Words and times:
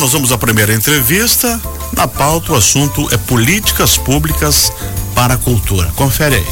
nós 0.00 0.12
vamos 0.12 0.32
à 0.32 0.38
primeira 0.38 0.72
entrevista. 0.72 1.60
Na 1.94 2.08
pauta, 2.08 2.52
o 2.52 2.56
assunto 2.56 3.06
é 3.12 3.18
políticas 3.18 3.98
públicas 3.98 4.72
para 5.14 5.34
a 5.34 5.36
cultura. 5.36 5.92
Confere 5.94 6.36
aí. 6.36 6.46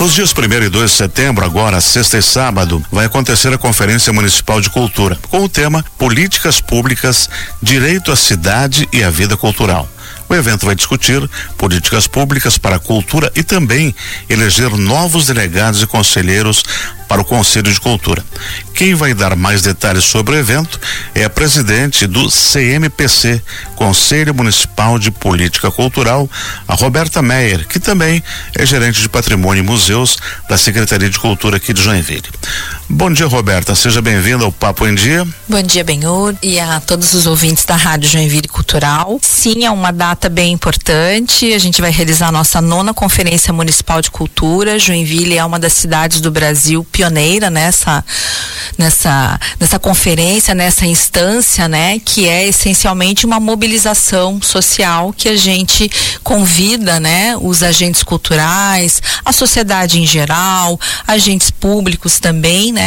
Nos 0.00 0.14
dias 0.14 0.32
1 0.32 0.64
e 0.64 0.68
2 0.70 0.90
de 0.90 0.96
setembro, 0.96 1.44
agora, 1.44 1.80
sexta 1.82 2.16
e 2.16 2.22
sábado, 2.22 2.82
vai 2.90 3.04
acontecer 3.04 3.52
a 3.52 3.58
Conferência 3.58 4.12
Municipal 4.12 4.58
de 4.58 4.70
Cultura, 4.70 5.18
com 5.28 5.44
o 5.44 5.48
tema 5.48 5.84
Políticas 5.98 6.60
Públicas, 6.60 7.28
Direito 7.62 8.10
à 8.10 8.16
Cidade 8.16 8.88
e 8.90 9.04
à 9.04 9.10
Vida 9.10 9.36
Cultural. 9.36 9.86
O 10.28 10.34
evento 10.34 10.66
vai 10.66 10.74
discutir 10.74 11.28
políticas 11.56 12.06
públicas 12.06 12.58
para 12.58 12.76
a 12.76 12.80
cultura 12.80 13.30
e 13.34 13.42
também 13.42 13.94
eleger 14.28 14.70
novos 14.76 15.26
delegados 15.26 15.82
e 15.82 15.86
conselheiros 15.86 16.62
para 17.12 17.20
o 17.20 17.24
Conselho 17.26 17.70
de 17.70 17.78
Cultura. 17.78 18.24
Quem 18.72 18.94
vai 18.94 19.12
dar 19.12 19.36
mais 19.36 19.60
detalhes 19.60 20.04
sobre 20.04 20.34
o 20.34 20.38
evento 20.38 20.80
é 21.14 21.24
a 21.24 21.28
presidente 21.28 22.06
do 22.06 22.30
CMPC, 22.30 23.42
Conselho 23.76 24.34
Municipal 24.34 24.98
de 24.98 25.10
Política 25.10 25.70
Cultural, 25.70 26.28
a 26.66 26.74
Roberta 26.74 27.20
Meyer, 27.20 27.68
que 27.68 27.78
também 27.78 28.22
é 28.56 28.64
gerente 28.64 29.02
de 29.02 29.10
Patrimônio 29.10 29.62
e 29.62 29.66
Museus 29.66 30.16
da 30.48 30.56
Secretaria 30.56 31.10
de 31.10 31.18
Cultura 31.18 31.58
aqui 31.58 31.74
de 31.74 31.82
Joinville. 31.82 32.30
Bom 32.94 33.10
dia, 33.10 33.26
Roberta. 33.26 33.74
Seja 33.74 34.02
bem-vinda 34.02 34.44
ao 34.44 34.52
Papo 34.52 34.86
em 34.86 34.94
Dia. 34.94 35.26
Bom 35.48 35.62
dia, 35.62 35.82
Benhur, 35.82 36.34
e 36.42 36.60
a 36.60 36.78
todos 36.78 37.14
os 37.14 37.26
ouvintes 37.26 37.64
da 37.64 37.74
Rádio 37.74 38.10
Joinville 38.10 38.46
Cultural. 38.46 39.18
Sim, 39.22 39.64
é 39.64 39.70
uma 39.70 39.90
data 39.90 40.28
bem 40.28 40.52
importante. 40.52 41.54
A 41.54 41.58
gente 41.58 41.80
vai 41.80 41.90
realizar 41.90 42.28
a 42.28 42.32
nossa 42.32 42.60
nona 42.60 42.92
Conferência 42.92 43.50
Municipal 43.50 44.02
de 44.02 44.10
Cultura. 44.10 44.78
Joinville 44.78 45.38
é 45.38 45.44
uma 45.44 45.58
das 45.58 45.72
cidades 45.72 46.20
do 46.20 46.30
Brasil 46.30 46.84
pioneira 46.92 47.48
nessa 47.48 48.04
nessa 48.76 49.40
nessa 49.58 49.78
conferência, 49.78 50.54
nessa 50.54 50.86
instância, 50.86 51.68
né, 51.68 51.98
que 51.98 52.28
é 52.28 52.46
essencialmente 52.46 53.24
uma 53.24 53.40
mobilização 53.40 54.40
social 54.40 55.14
que 55.16 55.28
a 55.28 55.36
gente 55.36 55.90
convida, 56.22 57.00
né, 57.00 57.36
os 57.40 57.62
agentes 57.62 58.02
culturais, 58.02 59.00
a 59.24 59.32
sociedade 59.32 60.00
em 60.00 60.06
geral, 60.06 60.78
agentes 61.06 61.50
públicos 61.50 62.18
também, 62.18 62.72
né, 62.72 62.81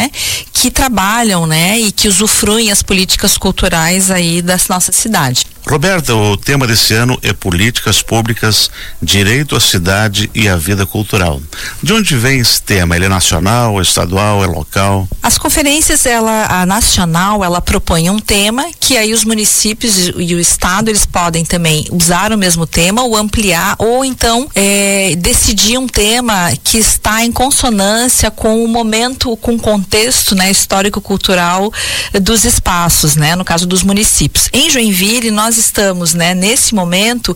que 0.53 0.71
trabalham, 0.71 1.45
né, 1.45 1.79
e 1.79 1.91
que 1.91 2.07
usufruem 2.07 2.71
as 2.71 2.81
políticas 2.81 3.38
culturais 3.38 4.11
aí 4.11 4.41
da 4.41 4.57
nossa 4.69 4.91
cidade. 4.91 5.45
Roberta, 5.67 6.13
o 6.13 6.38
tema 6.38 6.67
desse 6.67 6.94
ano 6.94 7.17
é 7.23 7.33
políticas 7.33 7.99
públicas, 7.99 8.69
direito 9.02 9.55
à 9.55 9.59
cidade 9.59 10.30
e 10.33 10.47
à 10.47 10.55
vida 10.55 10.85
cultural. 10.85 11.41
De 11.81 11.91
onde 11.91 12.16
vem 12.16 12.39
esse 12.39 12.61
tema? 12.61 12.95
Ele 12.95 13.05
é 13.05 13.09
nacional, 13.09 13.80
é 13.80 13.81
estadual, 13.81 14.44
é 14.44 14.47
local? 14.47 15.07
As 15.23 15.39
conferências, 15.39 16.05
ela, 16.05 16.45
a 16.47 16.66
nacional, 16.67 17.44
ela 17.44 17.59
propõe 17.61 18.11
um 18.11 18.19
tema 18.19 18.67
que 18.80 18.95
aí 18.95 19.11
os 19.11 19.25
municípios 19.25 20.11
e 20.16 20.35
o 20.35 20.39
estado 20.39 20.89
eles 20.89 21.05
podem 21.05 21.44
também 21.44 21.88
usar 21.91 22.31
o 22.31 22.38
mesmo 22.38 22.67
tema 22.67 23.02
ou 23.02 23.16
ampliar 23.16 23.75
ou 23.79 24.05
então 24.05 24.47
é, 24.53 25.16
decidir 25.17 25.79
um 25.79 25.88
tema 25.88 26.53
que 26.63 26.77
está 26.77 27.25
em 27.25 27.31
consonância 27.31 28.29
com 28.29 28.63
o 28.63 28.67
momento, 28.67 29.35
com 29.38 29.55
o 29.55 29.59
contexto, 29.59 30.35
né, 30.35 30.52
histórico-cultural 30.52 31.73
dos 32.22 32.44
espaços, 32.44 33.16
né, 33.16 33.35
no 33.35 33.44
caso 33.44 33.66
dos 33.66 33.81
municípios. 33.81 34.47
Em 34.53 34.69
Joinville 34.69 35.31
nós 35.31 35.55
nós 35.56 35.58
estamos, 35.58 36.14
né, 36.14 36.34
nesse 36.34 36.75
momento, 36.75 37.36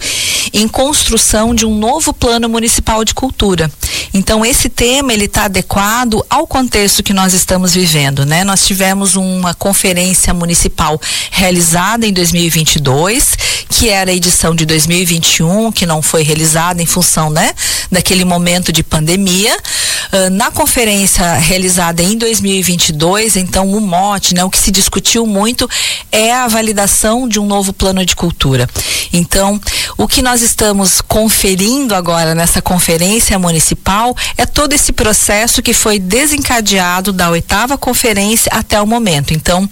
em 0.52 0.68
construção 0.68 1.56
de 1.56 1.66
um 1.66 1.78
novo 1.78 2.14
plano 2.14 2.50
municipal 2.50 3.06
de 3.06 3.14
cultura. 3.14 3.72
Então, 4.14 4.46
esse 4.46 4.70
tema 4.70 5.14
ele 5.14 5.26
está 5.26 5.46
adequado 5.46 6.26
ao 6.30 6.48
contexto 6.48 7.04
que 7.04 7.14
nós 7.14 7.34
estamos 7.34 7.74
vivendo, 7.74 8.26
né? 8.26 8.44
Nós 8.44 8.66
tivemos 8.66 9.16
uma 9.16 9.54
conferência 9.54 10.34
municipal 10.34 11.00
realizada 11.32 12.08
em 12.08 12.14
2022, 12.14 13.38
que 13.70 13.90
era 13.90 14.12
a 14.12 14.14
edição 14.14 14.56
de 14.56 14.66
2021, 14.66 15.72
que 15.72 15.86
não 15.86 16.02
foi 16.02 16.24
realizada 16.24 16.82
em 16.82 16.86
função, 16.86 17.30
né, 17.30 17.54
daquele 17.92 18.26
momento 18.26 18.72
de 18.72 18.84
pandemia. 18.84 19.56
Uh, 20.12 20.30
na 20.32 20.50
conferência 20.50 21.34
realizada 21.36 22.02
em 22.02 22.18
2022, 22.18 23.36
então 23.36 23.70
o 23.72 23.80
mote, 23.80 24.34
né, 24.34 24.44
o 24.44 24.50
que 24.50 24.58
se 24.58 24.72
discutiu 24.72 25.26
muito 25.26 25.70
é 26.12 26.34
a 26.34 26.48
validação 26.48 27.28
de 27.28 27.40
um 27.40 27.46
novo 27.46 27.72
plano 27.72 28.04
de 28.04 28.16
cultura. 28.16 28.68
Então, 29.14 29.62
o 29.98 30.08
que 30.08 30.22
nós 30.22 30.42
estamos 30.42 31.02
conferindo 31.02 31.94
agora 31.94 32.34
nessa 32.34 32.62
conferência 32.62 33.38
municipal 33.38 33.99
é 34.38 34.46
todo 34.46 34.74
esse 34.74 34.92
processo 34.92 35.62
que 35.62 35.74
foi 35.74 36.00
desencadeado 36.00 37.12
da 37.12 37.30
oitava 37.30 37.78
conferência 37.78 38.52
até 38.54 38.80
o 38.82 38.88
momento. 38.88 39.34
Então, 39.34 39.68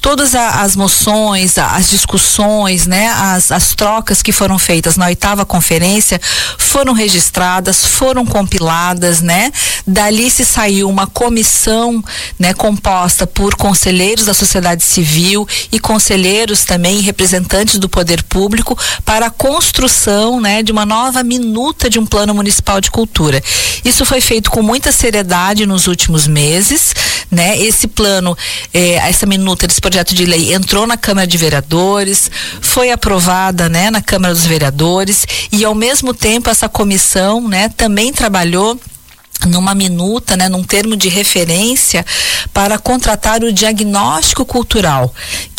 todas 0.00 0.34
as 0.34 0.76
moções, 0.76 1.58
as 1.58 1.88
discussões, 1.90 2.86
né, 2.86 3.08
as, 3.08 3.50
as 3.50 3.74
trocas 3.74 4.22
que 4.22 4.32
foram 4.32 4.58
feitas 4.58 4.96
na 4.96 5.06
oitava 5.06 5.44
conferência 5.44 6.20
foram 6.58 6.92
registradas, 6.92 7.84
foram 7.84 8.24
compiladas, 8.24 9.20
né? 9.20 9.52
Dali 9.86 10.30
se 10.30 10.44
saiu 10.44 10.88
uma 10.88 11.06
comissão, 11.06 12.02
né, 12.38 12.52
composta 12.52 13.26
por 13.26 13.54
conselheiros 13.54 14.24
da 14.24 14.34
sociedade 14.34 14.82
civil 14.82 15.46
e 15.70 15.78
conselheiros 15.78 16.64
também 16.64 17.00
representantes 17.00 17.78
do 17.78 17.88
poder 17.88 18.22
público 18.24 18.76
para 19.04 19.26
a 19.26 19.30
construção, 19.30 20.40
né, 20.40 20.62
de 20.62 20.72
uma 20.72 20.84
nova 20.84 21.22
minuta 21.22 21.88
de 21.88 21.98
um 21.98 22.06
plano 22.06 22.34
municipal 22.34 22.80
de 22.80 22.90
cultura. 22.90 23.40
Isso 23.84 24.04
foi 24.04 24.20
feito 24.20 24.50
com 24.50 24.60
muita 24.60 24.90
seriedade 24.90 25.66
nos 25.66 25.86
últimos 25.86 26.26
meses, 26.26 26.92
né? 27.30 27.58
Esse 27.58 27.86
plano, 27.86 28.36
eh, 28.74 28.94
essa 28.94 29.26
minuta 29.26 29.66
desse 29.66 29.80
projeto 29.80 30.14
de 30.14 30.24
lei 30.24 30.52
entrou 30.52 30.86
na 30.86 30.96
Câmara 30.96 31.26
de 31.26 31.36
Vereadores, 31.36 32.30
foi 32.60 32.90
aprovada, 32.90 33.68
né, 33.68 33.90
na 33.90 34.02
Câmara 34.02 34.34
dos 34.34 34.46
Vereadores 34.46 35.26
e 35.52 35.64
ao 35.64 35.74
mesmo 35.74 36.12
tempo 36.12 36.50
essa 36.50 36.68
comissão, 36.68 37.46
né, 37.46 37.68
também 37.76 38.12
trabalhou 38.12 38.78
numa 39.44 39.74
minuta, 39.74 40.36
né, 40.36 40.48
num 40.48 40.64
termo 40.64 40.96
de 40.96 41.08
referência 41.08 42.04
para 42.52 42.78
contratar 42.78 43.42
o 43.42 43.52
diagnóstico 43.52 44.44
cultural, 44.46 45.12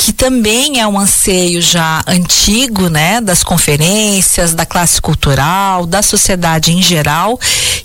que 0.07 0.13
também 0.13 0.79
é 0.79 0.87
um 0.87 0.97
anseio 0.97 1.61
já 1.61 2.01
antigo, 2.07 2.87
né, 2.87 3.19
das 3.19 3.43
conferências, 3.43 4.53
da 4.53 4.65
classe 4.65 5.01
cultural, 5.01 5.85
da 5.85 6.01
sociedade 6.01 6.71
em 6.71 6.81
geral, 6.81 7.37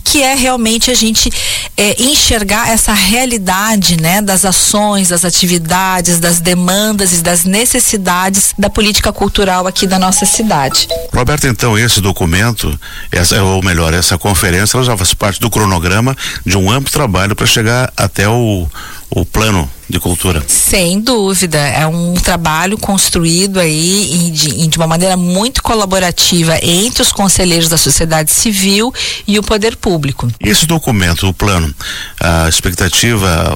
que 0.04 0.22
é 0.22 0.32
realmente 0.36 0.88
a 0.88 0.94
gente 0.94 1.32
é, 1.76 2.00
enxergar 2.00 2.70
essa 2.70 2.92
realidade, 2.92 4.00
né, 4.00 4.22
das 4.22 4.44
ações, 4.44 5.08
das 5.08 5.24
atividades, 5.24 6.20
das 6.20 6.38
demandas 6.38 7.12
e 7.12 7.22
das 7.22 7.42
necessidades 7.42 8.54
da 8.56 8.70
política 8.70 9.12
cultural 9.12 9.66
aqui 9.66 9.84
da 9.84 9.98
nossa 9.98 10.24
cidade. 10.24 10.86
Roberto, 11.12 11.48
então 11.48 11.76
esse 11.76 12.00
documento, 12.00 12.78
essa, 13.10 13.42
ou 13.42 13.60
melhor, 13.64 13.92
essa 13.92 14.16
conferência, 14.16 14.76
ela 14.76 14.84
já 14.84 14.96
faz 14.96 15.12
parte 15.12 15.40
do 15.40 15.50
cronograma 15.50 16.16
de 16.46 16.56
um 16.56 16.70
amplo 16.70 16.92
trabalho 16.92 17.34
para 17.34 17.46
chegar 17.46 17.92
até 17.96 18.28
o, 18.28 18.68
o 19.10 19.24
plano 19.26 19.68
de 19.92 20.00
cultura. 20.00 20.42
Sem 20.48 21.02
dúvida, 21.02 21.58
é 21.58 21.86
um 21.86 22.14
trabalho 22.14 22.78
construído 22.78 23.60
aí 23.60 24.30
de, 24.32 24.66
de, 24.66 24.78
uma 24.78 24.86
maneira 24.86 25.18
muito 25.18 25.62
colaborativa 25.62 26.58
entre 26.62 27.02
os 27.02 27.12
conselheiros 27.12 27.68
da 27.68 27.76
sociedade 27.76 28.32
civil 28.32 28.92
e 29.28 29.38
o 29.38 29.42
poder 29.42 29.76
público. 29.76 30.32
Esse 30.40 30.64
documento, 30.64 31.28
o 31.28 31.34
plano, 31.34 31.72
a 32.18 32.48
expectativa, 32.48 33.54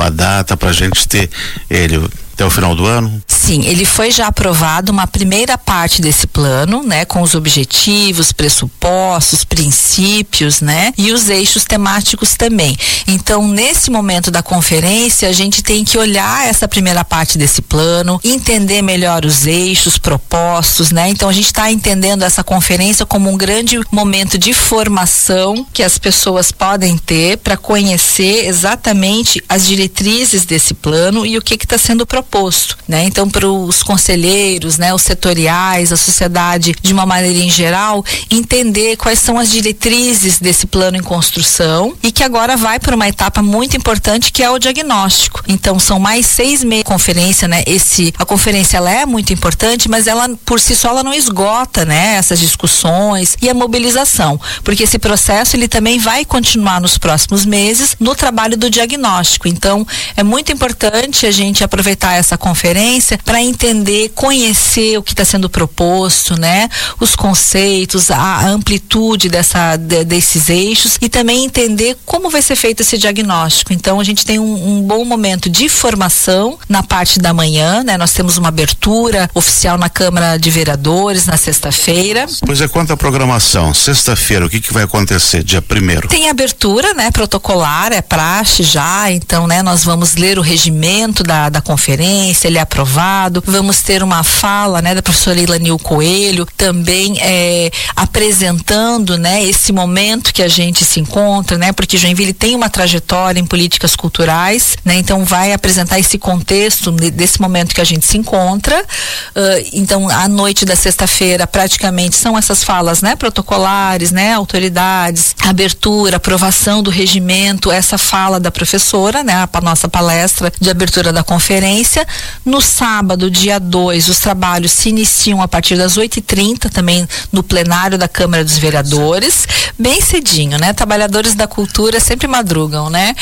a 0.00 0.08
data 0.08 0.56
para 0.56 0.70
a 0.70 0.72
gente 0.72 1.06
ter 1.06 1.28
ele 1.68 2.02
até 2.32 2.46
o 2.46 2.50
final 2.50 2.74
do 2.74 2.86
ano? 2.86 3.22
Sim, 3.28 3.43
ele 3.52 3.84
foi 3.84 4.10
já 4.10 4.26
aprovado 4.28 4.90
uma 4.90 5.06
primeira 5.06 5.58
parte 5.58 6.00
desse 6.00 6.26
plano, 6.26 6.82
né, 6.82 7.04
com 7.04 7.20
os 7.20 7.34
objetivos, 7.34 8.32
pressupostos, 8.32 9.44
princípios, 9.44 10.60
né, 10.60 10.92
e 10.96 11.12
os 11.12 11.28
eixos 11.28 11.64
temáticos 11.64 12.34
também. 12.36 12.76
Então, 13.06 13.46
nesse 13.46 13.90
momento 13.90 14.30
da 14.30 14.42
conferência, 14.42 15.28
a 15.28 15.32
gente 15.32 15.62
tem 15.62 15.84
que 15.84 15.98
olhar 15.98 16.48
essa 16.48 16.66
primeira 16.66 17.04
parte 17.04 17.36
desse 17.36 17.60
plano, 17.60 18.18
entender 18.24 18.82
melhor 18.82 19.24
os 19.24 19.46
eixos 19.46 19.98
propostos, 19.98 20.90
né? 20.90 21.08
Então, 21.08 21.28
a 21.28 21.32
gente 21.32 21.46
está 21.46 21.70
entendendo 21.70 22.22
essa 22.22 22.42
conferência 22.42 23.04
como 23.04 23.30
um 23.30 23.36
grande 23.36 23.78
momento 23.90 24.38
de 24.38 24.52
formação 24.52 25.66
que 25.72 25.82
as 25.82 25.98
pessoas 25.98 26.50
podem 26.50 26.96
ter 26.96 27.38
para 27.38 27.56
conhecer 27.56 28.46
exatamente 28.46 29.42
as 29.48 29.66
diretrizes 29.66 30.44
desse 30.44 30.74
plano 30.74 31.26
e 31.26 31.36
o 31.36 31.42
que 31.42 31.54
está 31.54 31.76
sendo 31.78 32.06
proposto, 32.06 32.78
né? 32.88 33.04
Então 33.04 33.28
para 33.34 33.48
os 33.50 33.82
conselheiros, 33.82 34.78
né, 34.78 34.94
os 34.94 35.02
setoriais, 35.02 35.90
a 35.90 35.96
sociedade 35.96 36.72
de 36.80 36.92
uma 36.92 37.04
maneira 37.04 37.40
em 37.40 37.50
geral, 37.50 38.04
entender 38.30 38.96
quais 38.96 39.18
são 39.18 39.36
as 39.36 39.50
diretrizes 39.50 40.38
desse 40.38 40.68
plano 40.68 40.96
em 40.96 41.02
construção 41.02 41.96
e 42.00 42.12
que 42.12 42.22
agora 42.22 42.56
vai 42.56 42.78
para 42.78 42.94
uma 42.94 43.08
etapa 43.08 43.42
muito 43.42 43.76
importante 43.76 44.30
que 44.30 44.40
é 44.40 44.48
o 44.48 44.60
diagnóstico. 44.60 45.42
Então 45.48 45.80
são 45.80 45.98
mais 45.98 46.26
seis 46.26 46.62
meses 46.62 46.84
conferência, 46.84 47.48
né? 47.48 47.64
Esse 47.66 48.14
a 48.16 48.24
conferência 48.24 48.76
ela 48.76 48.90
é 48.90 49.04
muito 49.04 49.32
importante, 49.32 49.88
mas 49.88 50.06
ela 50.06 50.28
por 50.44 50.60
si 50.60 50.76
só 50.76 50.90
ela 50.90 51.02
não 51.02 51.12
esgota, 51.12 51.84
né? 51.84 52.14
Essas 52.14 52.38
discussões 52.38 53.36
e 53.42 53.50
a 53.50 53.54
mobilização, 53.54 54.40
porque 54.62 54.84
esse 54.84 54.98
processo 54.98 55.56
ele 55.56 55.66
também 55.66 55.98
vai 55.98 56.24
continuar 56.24 56.80
nos 56.80 56.98
próximos 56.98 57.44
meses 57.44 57.96
no 57.98 58.14
trabalho 58.14 58.56
do 58.56 58.70
diagnóstico. 58.70 59.48
Então 59.48 59.84
é 60.16 60.22
muito 60.22 60.52
importante 60.52 61.26
a 61.26 61.32
gente 61.32 61.64
aproveitar 61.64 62.12
essa 62.12 62.38
conferência 62.38 63.18
para 63.24 63.42
entender, 63.42 64.10
conhecer 64.14 64.98
o 64.98 65.02
que 65.02 65.12
está 65.12 65.24
sendo 65.24 65.48
proposto, 65.48 66.38
né? 66.38 66.68
Os 67.00 67.16
conceitos, 67.16 68.10
a 68.10 68.46
amplitude 68.46 69.28
dessa 69.28 69.76
de, 69.76 70.04
desses 70.04 70.48
eixos 70.48 70.98
e 71.00 71.08
também 71.08 71.44
entender 71.44 71.96
como 72.04 72.30
vai 72.30 72.42
ser 72.42 72.56
feito 72.56 72.80
esse 72.80 72.98
diagnóstico. 72.98 73.72
Então 73.72 73.98
a 73.98 74.04
gente 74.04 74.24
tem 74.24 74.38
um, 74.38 74.78
um 74.78 74.82
bom 74.82 75.04
momento 75.04 75.48
de 75.48 75.68
formação 75.68 76.58
na 76.68 76.82
parte 76.82 77.18
da 77.18 77.32
manhã, 77.32 77.82
né? 77.82 77.96
Nós 77.96 78.12
temos 78.12 78.36
uma 78.36 78.48
abertura 78.48 79.30
oficial 79.34 79.78
na 79.78 79.88
Câmara 79.88 80.36
de 80.36 80.50
Vereadores 80.50 81.26
na 81.26 81.36
sexta-feira. 81.36 82.26
Pois 82.44 82.60
é, 82.60 82.68
quanto 82.68 82.92
à 82.92 82.96
programação, 82.96 83.72
sexta-feira, 83.72 84.46
o 84.46 84.50
que, 84.50 84.60
que 84.60 84.72
vai 84.72 84.84
acontecer 84.84 85.42
dia 85.42 85.62
primeiro? 85.62 86.08
Tem 86.08 86.28
abertura, 86.28 86.92
né? 86.94 87.10
Protocolar, 87.10 87.92
é 87.92 88.02
praxe 88.02 88.62
já, 88.62 89.10
então, 89.10 89.46
né? 89.46 89.62
Nós 89.62 89.84
vamos 89.84 90.16
ler 90.16 90.38
o 90.38 90.42
regimento 90.42 91.22
da, 91.22 91.48
da 91.48 91.60
conferência, 91.60 92.48
ele 92.48 92.58
é 92.58 92.60
aprovado, 92.60 93.13
vamos 93.46 93.82
ter 93.82 94.02
uma 94.02 94.22
fala, 94.22 94.82
né? 94.82 94.94
Da 94.94 95.02
professora 95.02 95.40
Ilanil 95.40 95.78
Coelho, 95.78 96.46
também 96.56 97.16
é, 97.20 97.70
apresentando, 97.94 99.16
né? 99.16 99.42
Esse 99.44 99.72
momento 99.72 100.32
que 100.32 100.42
a 100.42 100.48
gente 100.48 100.84
se 100.84 101.00
encontra, 101.00 101.56
né? 101.56 101.72
Porque 101.72 101.96
Joinville 101.96 102.32
tem 102.32 102.54
uma 102.54 102.68
trajetória 102.68 103.40
em 103.40 103.46
políticas 103.46 103.94
culturais, 103.94 104.76
né? 104.84 104.96
Então 104.96 105.24
vai 105.24 105.52
apresentar 105.52 105.98
esse 105.98 106.18
contexto 106.18 106.90
desse 106.90 107.40
momento 107.40 107.74
que 107.74 107.80
a 107.80 107.84
gente 107.84 108.04
se 108.04 108.18
encontra. 108.18 108.78
Uh, 108.80 109.68
então, 109.72 110.08
à 110.08 110.28
noite 110.28 110.64
da 110.64 110.76
sexta-feira, 110.76 111.46
praticamente 111.46 112.16
são 112.16 112.36
essas 112.36 112.64
falas, 112.64 113.02
né? 113.02 113.16
Protocolares, 113.16 114.10
né? 114.10 114.34
Autoridades, 114.34 115.34
abertura, 115.42 116.16
aprovação 116.16 116.82
do 116.82 116.90
regimento, 116.90 117.70
essa 117.70 117.96
fala 117.98 118.40
da 118.40 118.50
professora, 118.50 119.22
né? 119.22 119.48
A 119.52 119.60
nossa 119.60 119.88
palestra 119.88 120.52
de 120.60 120.70
abertura 120.70 121.12
da 121.12 121.22
conferência. 121.22 122.06
No 122.44 122.60
sábado, 122.60 123.03
dia 123.30 123.58
2, 123.58 124.08
os 124.08 124.18
trabalhos 124.18 124.72
se 124.72 124.88
iniciam 124.88 125.40
a 125.42 125.48
partir 125.48 125.76
das 125.76 125.96
8h30, 125.96 126.70
também 126.70 127.06
no 127.32 127.42
plenário 127.42 127.98
da 127.98 128.08
Câmara 128.08 128.44
dos 128.44 128.58
Vereadores, 128.58 129.46
bem 129.78 130.00
cedinho, 130.00 130.58
né? 130.58 130.72
Trabalhadores 130.72 131.34
da 131.34 131.46
cultura 131.46 132.00
sempre 132.00 132.26
madrugam, 132.26 132.88
né? 132.90 133.14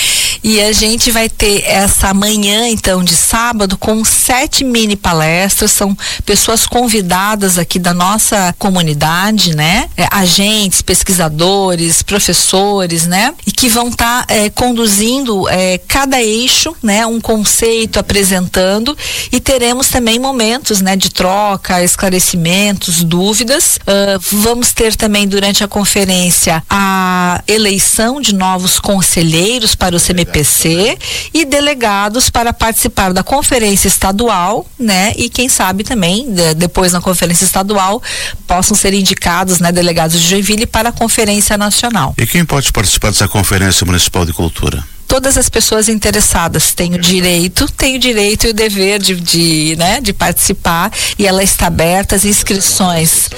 E 0.45 0.61
a 0.61 0.73
gente 0.73 1.11
vai 1.11 1.29
ter 1.29 1.63
essa 1.65 2.13
manhã, 2.13 2.69
então, 2.69 3.05
de 3.05 3.17
sábado, 3.17 3.79
com 3.79 4.05
sete 4.05 4.65
mini 4.65 4.97
palestras. 4.97 5.71
São 5.71 5.97
pessoas 6.27 6.67
convidadas 6.67 7.59
aqui 7.59 7.79
da 7.79 7.95
nossa 7.95 8.53
comunidade, 8.59 9.55
né? 9.55 9.89
É, 9.97 10.09
agentes, 10.11 10.83
pesquisadores, 10.83 12.03
professores, 12.03 13.07
né? 13.07 13.33
E 13.47 13.53
que 13.53 13.69
vão 13.69 13.89
estar 13.89 14.27
tá, 14.27 14.35
é, 14.35 14.51
conduzindo 14.51 15.49
é, 15.49 15.79
cada 15.87 16.21
eixo, 16.21 16.75
né? 16.83 17.07
Um 17.07 17.21
conceito 17.21 18.01
apresentando 18.01 18.97
e 19.31 19.39
teremos 19.39 19.72
também 19.89 20.19
momentos, 20.19 20.81
né? 20.81 20.97
De 20.97 21.11
troca, 21.11 21.83
esclarecimentos, 21.83 23.03
dúvidas. 23.05 23.79
Uh, 23.79 24.19
vamos 24.33 24.73
ter 24.73 24.95
também 24.97 25.27
durante 25.27 25.65
a 25.65 25.69
conferência 25.69 26.63
a 26.69 27.43
eleição 27.47 28.21
de 28.21 28.35
novos 28.35 28.79
conselheiros 28.79 29.75
para 29.75 29.97
o 29.97 30.01
CMPC 30.01 30.99
e 31.33 31.45
delegados 31.45 32.31
para 32.31 32.53
participar 32.53 33.13
da 33.13 33.23
conferência 33.23 33.89
estadual, 33.89 34.67
né? 34.79 35.13
E 35.17 35.29
quem 35.29 35.49
sabe 35.49 35.85
também 35.85 36.33
de, 36.33 36.55
depois 36.55 36.93
na 36.93 37.01
conferência 37.01 37.45
estadual 37.45 38.03
possam 38.47 38.77
ser 38.77 38.95
indicados, 38.95 39.59
né, 39.59 39.73
delegados 39.73 40.21
de 40.21 40.29
Joinville 40.29 40.67
para 40.67 40.91
a 40.91 40.93
conferência 40.93 41.57
nacional. 41.57 42.15
E 42.19 42.27
quem 42.27 42.45
pode 42.45 42.73
participar 42.73 43.09
dessa 43.09 43.29
conferência 43.29 43.85
municipal 43.85 44.25
de 44.25 44.33
cultura? 44.33 44.92
Todas 45.13 45.37
as 45.37 45.51
pessoas 45.51 45.91
interessadas 45.91 46.73
têm 46.73 46.95
o 46.95 46.99
direito, 46.99 47.71
têm 47.73 47.97
o 47.97 47.99
direito 47.99 48.47
e 48.47 48.51
o 48.51 48.55
dever 48.55 48.99
de, 48.99 49.15
de, 49.15 49.77
né, 49.77 50.01
de 50.01 50.11
participar 50.11 50.91
e 51.19 51.27
ela 51.27 51.45
está 51.45 51.67
aberta, 51.67 52.17
as 52.17 52.25
inscrições. 52.25 53.29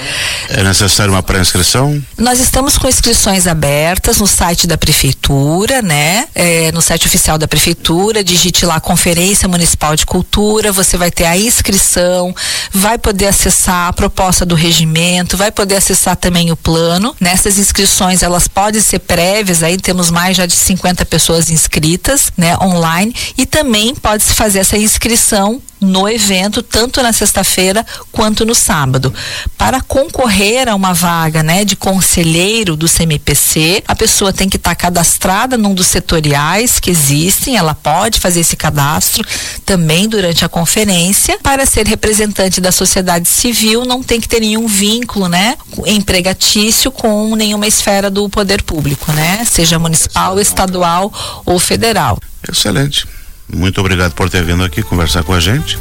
É 0.47 0.63
necessário 0.63 1.11
uma 1.11 1.21
pré-inscrição? 1.21 2.01
Nós 2.17 2.39
estamos 2.39 2.77
com 2.77 2.87
inscrições 2.87 3.45
abertas 3.45 4.19
no 4.19 4.25
site 4.27 4.65
da 4.67 4.77
prefeitura, 4.77 5.81
né? 5.81 6.29
É, 6.33 6.71
no 6.71 6.81
site 6.81 7.07
oficial 7.07 7.37
da 7.37 7.45
prefeitura, 7.45 8.23
digite 8.23 8.65
lá 8.65 8.79
Conferência 8.79 9.45
Municipal 9.49 9.97
de 9.97 10.05
Cultura, 10.05 10.71
você 10.71 10.95
vai 10.95 11.11
ter 11.11 11.25
a 11.25 11.37
inscrição, 11.37 12.33
vai 12.71 12.97
poder 12.97 13.27
acessar 13.27 13.89
a 13.89 13.93
proposta 13.93 14.45
do 14.45 14.55
regimento, 14.55 15.35
vai 15.35 15.51
poder 15.51 15.75
acessar 15.75 16.15
também 16.15 16.53
o 16.53 16.55
plano. 16.55 17.13
Nessas 17.19 17.57
inscrições 17.57 18.23
elas 18.23 18.47
podem 18.47 18.79
ser 18.79 18.99
prévias, 18.99 19.61
aí 19.61 19.77
temos 19.77 20.09
mais 20.09 20.37
já 20.37 20.45
de 20.45 20.53
50 20.53 21.05
pessoas 21.05 21.49
inscritas 21.49 21.64
inscritas, 21.65 22.31
né, 22.37 22.55
online, 22.61 23.13
e 23.37 23.45
também 23.45 23.95
pode-se 23.95 24.33
fazer 24.33 24.59
essa 24.59 24.77
inscrição 24.77 25.61
no 25.85 26.09
evento, 26.09 26.61
tanto 26.61 27.01
na 27.01 27.13
sexta-feira 27.13 27.85
quanto 28.11 28.45
no 28.45 28.55
sábado. 28.55 29.13
Para 29.57 29.81
concorrer 29.81 30.67
a 30.67 30.75
uma 30.75 30.93
vaga, 30.93 31.43
né, 31.43 31.63
de 31.63 31.75
conselheiro 31.75 32.75
do 32.75 32.87
CMPC, 32.87 33.83
a 33.87 33.95
pessoa 33.95 34.33
tem 34.33 34.49
que 34.49 34.57
estar 34.57 34.71
tá 34.71 34.75
cadastrada 34.75 35.57
num 35.57 35.73
dos 35.73 35.87
setoriais 35.87 36.79
que 36.79 36.89
existem, 36.89 37.55
ela 37.55 37.73
pode 37.73 38.19
fazer 38.19 38.41
esse 38.41 38.55
cadastro 38.55 39.25
também 39.65 40.07
durante 40.07 40.43
a 40.43 40.49
conferência. 40.49 41.37
Para 41.41 41.65
ser 41.65 41.87
representante 41.87 42.59
da 42.59 42.71
sociedade 42.71 43.27
civil, 43.27 43.85
não 43.85 44.01
tem 44.01 44.19
que 44.19 44.27
ter 44.27 44.39
nenhum 44.39 44.67
vínculo, 44.67 45.27
né, 45.27 45.57
empregatício 45.85 46.91
com 46.91 47.35
nenhuma 47.35 47.67
esfera 47.67 48.09
do 48.09 48.27
poder 48.29 48.63
público, 48.63 49.11
né, 49.11 49.45
seja 49.45 49.77
municipal, 49.79 50.39
estadual 50.39 51.11
ou 51.45 51.59
federal. 51.59 52.19
Excelente. 52.49 53.07
Muito 53.53 53.79
obrigado 53.79 54.13
por 54.13 54.29
ter 54.29 54.43
vindo 54.43 54.63
aqui 54.63 54.81
conversar 54.81 55.23
com 55.23 55.33
a 55.33 55.39
gente. 55.39 55.77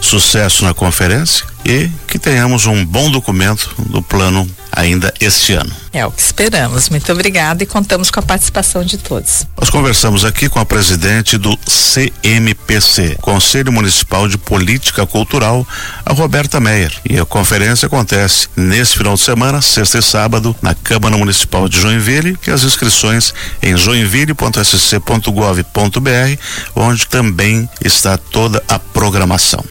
Sucesso 0.00 0.64
na 0.64 0.74
conferência 0.74 1.46
e 1.64 1.90
que 2.06 2.18
tenhamos 2.18 2.66
um 2.66 2.84
bom 2.84 3.10
documento 3.10 3.74
do 3.78 4.02
plano 4.02 4.48
ainda 4.72 5.12
este 5.20 5.52
ano. 5.52 5.70
É 5.92 6.04
o 6.06 6.10
que 6.10 6.22
esperamos. 6.22 6.88
Muito 6.88 7.12
obrigada 7.12 7.62
e 7.62 7.66
contamos 7.66 8.10
com 8.10 8.18
a 8.18 8.22
participação 8.22 8.82
de 8.82 8.96
todos. 8.96 9.46
Nós 9.58 9.68
conversamos 9.68 10.24
aqui 10.24 10.48
com 10.48 10.58
a 10.58 10.64
presidente 10.64 11.36
do 11.36 11.54
CMPC, 11.58 13.18
Conselho 13.20 13.70
Municipal 13.70 14.26
de 14.26 14.38
Política 14.38 15.06
Cultural, 15.06 15.68
a 16.06 16.14
Roberta 16.14 16.58
Meyer. 16.58 16.94
E 17.08 17.18
a 17.18 17.26
conferência 17.26 17.86
acontece 17.86 18.48
nesse 18.56 18.96
final 18.96 19.14
de 19.14 19.20
semana, 19.20 19.60
sexta 19.60 19.98
e 19.98 20.02
sábado, 20.02 20.56
na 20.62 20.74
Câmara 20.74 21.18
Municipal 21.18 21.68
de 21.68 21.78
Joinville, 21.78 22.38
e 22.46 22.50
as 22.50 22.64
inscrições 22.64 23.34
em 23.62 23.76
joinville.sc.gov.br, 23.76 26.38
onde 26.74 27.06
também 27.06 27.68
está 27.84 28.16
toda 28.16 28.62
a 28.66 28.78
programação. 28.78 29.60